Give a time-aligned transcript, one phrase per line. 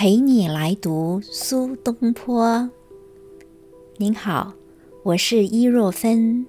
[0.00, 2.70] 陪你来读苏东坡。
[3.98, 4.54] 您好，
[5.02, 6.46] 我是伊若芬。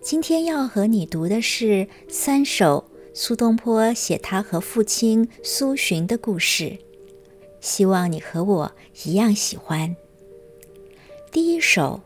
[0.00, 6.78] 今天要和你读的是三首苏东坡写他和父亲苏洵的故事，
[7.60, 8.72] 希望你和我
[9.04, 9.94] 一样喜欢。
[11.30, 12.00] 第一首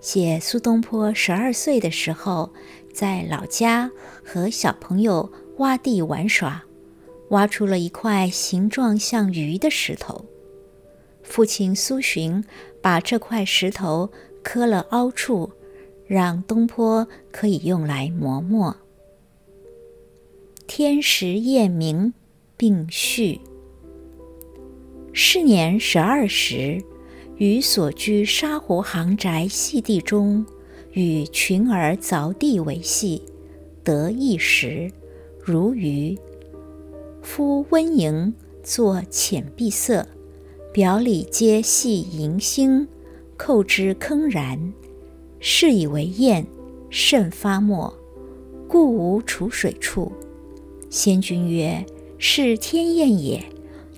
[0.00, 2.50] 写苏东坡十二岁的时候，
[2.92, 3.88] 在老家
[4.24, 6.64] 和小朋友挖地玩耍。
[7.30, 10.24] 挖出了一块形状像鱼的石头，
[11.22, 12.44] 父亲苏洵
[12.80, 14.10] 把这块石头
[14.42, 15.50] 刻了凹处，
[16.06, 18.76] 让东坡可以用来磨墨。
[20.66, 22.12] 天时夜明
[22.56, 23.40] 并序。
[25.12, 26.82] 是年十二时，
[27.36, 30.46] 于所居沙湖行宅细地中，
[30.92, 33.22] 与群儿凿地为戏，
[33.82, 34.90] 得一时，
[35.40, 36.16] 如鱼。
[37.22, 40.06] 夫温盈作浅碧色，
[40.72, 42.88] 表里皆系银星，
[43.36, 44.72] 扣之铿然，
[45.38, 46.44] 是以为砚，
[46.88, 47.92] 甚发墨，
[48.66, 50.10] 故无储水处。
[50.88, 51.84] 先君曰
[52.18, 53.44] ：“是天砚也，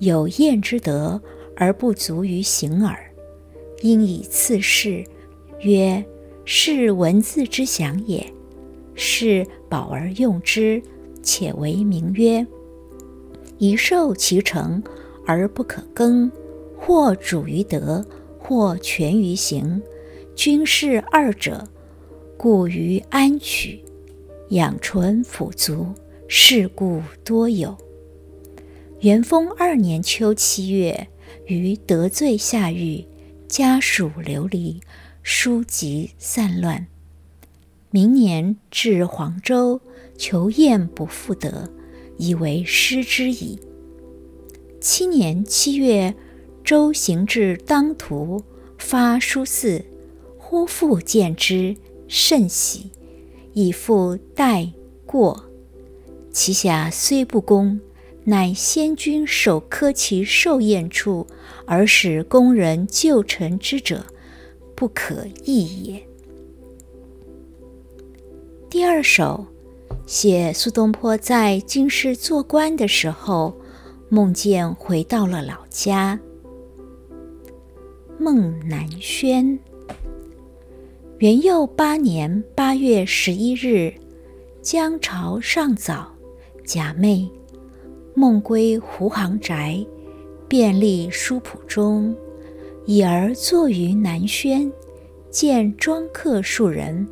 [0.01, 1.20] 有砚之德，
[1.57, 2.98] 而不足于形耳。
[3.83, 5.05] 因以次世，
[5.61, 6.05] 曰：
[6.45, 8.25] 是文字之祥也。
[8.95, 10.83] 是宝而用之，
[11.23, 12.45] 且为名曰。”
[13.62, 14.82] 以受其成
[15.24, 16.28] 而不可更，
[16.77, 18.05] 或主于德，
[18.36, 19.80] 或全于行，
[20.34, 21.68] 均是二者，
[22.36, 23.80] 故于安取，
[24.48, 25.94] 养纯辅足，
[26.27, 27.78] 是故多有。
[28.98, 31.06] 元丰二年秋七月，
[31.46, 33.05] 于得罪下狱，
[33.46, 34.80] 家属流离，
[35.22, 36.88] 书籍散乱。
[37.90, 39.80] 明年至黄州，
[40.18, 41.70] 求宴不复得。
[42.23, 43.59] 以为失之矣。
[44.81, 46.15] 七年七月，
[46.62, 48.41] 周行至当涂，
[48.79, 49.84] 发书寺，
[50.39, 52.92] 忽复见之，甚喜，
[53.55, 54.73] 以复待
[55.05, 55.46] 过。
[56.30, 57.80] 其下虽不公，
[58.23, 61.27] 乃先君首科其寿宴处，
[61.67, 64.07] 而使宫人旧臣之者，
[64.77, 66.07] 不可易也。
[68.70, 69.45] 第二首。
[70.07, 73.57] 写苏东坡在京师做官的时候，
[74.08, 76.18] 梦见回到了老家。
[78.18, 79.58] 孟南轩。
[81.18, 83.95] 元佑八年八月十一日，
[84.61, 86.13] 江潮尚早，
[86.64, 87.30] 假寐，
[88.14, 89.86] 梦归湖杭宅，
[90.48, 92.14] 便立书谱中，
[92.86, 94.70] 已而坐于南轩，
[95.30, 97.07] 见庄客数人，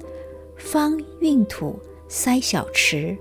[0.56, 1.78] 方运土。
[2.12, 3.16] 塞小池，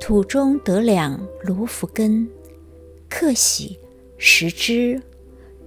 [0.00, 2.28] 土中得两芦菔根，
[3.08, 3.78] 客喜，
[4.18, 5.00] 食之。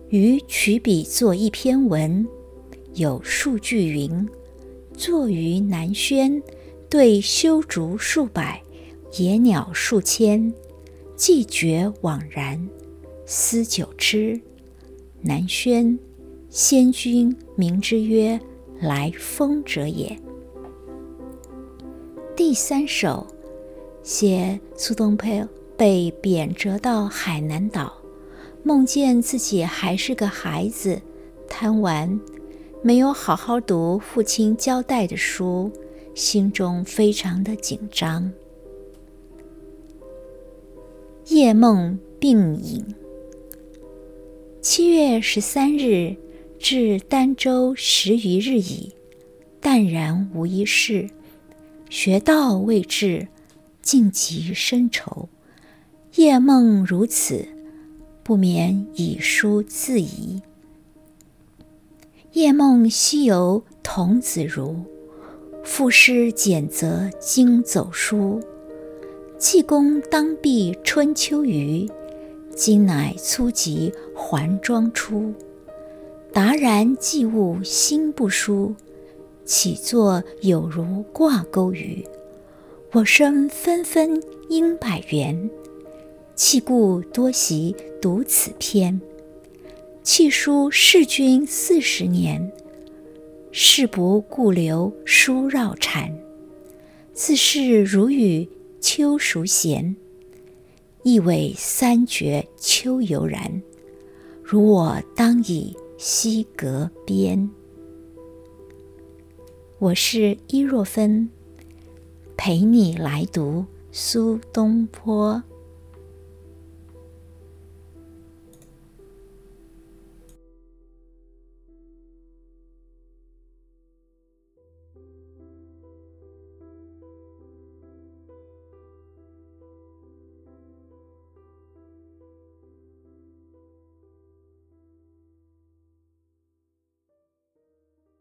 [0.10, 2.28] 余取笔作一篇文，
[2.96, 4.28] 有数句云
[4.94, 6.44] ：“坐于南轩，
[6.90, 8.62] 对修竹数百，
[9.14, 10.54] 野鸟数千，
[11.16, 12.68] 既觉惘然，
[13.26, 14.38] 思久之。
[15.22, 15.98] 南轩，
[16.50, 18.38] 先君名之曰
[18.82, 20.20] 来风者也。”
[22.36, 23.28] 第三首
[24.04, 25.48] 写苏东坡
[25.78, 27.94] 被贬谪到海南岛，
[28.64, 31.02] 梦见自己还是个孩子，
[31.50, 32.20] 贪玩，
[32.82, 35.72] 没有好好读父亲交代的书，
[36.16, 38.32] 心中非常的紧张。
[41.28, 42.84] 夜梦病隐。
[44.62, 46.16] 七月十三日
[46.58, 48.94] 至儋州十余日矣，
[49.60, 51.10] 淡然无一事。
[51.92, 53.28] 学道未至，
[53.82, 55.28] 尽极深愁。
[56.16, 57.46] 夜梦如此，
[58.24, 60.42] 不免以书自疑。
[62.32, 64.86] 夜梦西游童子如，
[65.66, 68.40] 赋诗简则经走书。
[69.38, 71.90] 济公当避春秋余，
[72.56, 75.34] 今乃粗集还庄出。
[76.32, 78.74] 达然既悟心不舒。
[79.52, 82.08] 起坐有如挂钩鱼，
[82.94, 85.50] 我生纷纷应百元，
[86.38, 89.02] 弃故多习读此篇。
[90.04, 92.50] 弃书侍君四十年，
[93.52, 96.18] 事不顾留书绕缠。
[97.12, 98.48] 自是如与
[98.80, 99.98] 秋熟闲，
[101.04, 103.62] 意为三绝秋悠然。
[104.42, 107.50] 如我当以西阁边。
[109.82, 111.28] 我是伊若芬，
[112.38, 115.42] 陪你来读苏东坡。